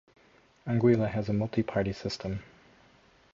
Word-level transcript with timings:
Anguilla 0.65 1.07
has 1.07 1.29
a 1.29 1.33
multi-party 1.33 1.93
system. 1.93 2.41